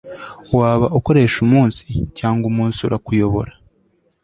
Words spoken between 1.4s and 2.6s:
umunsi, cyangwa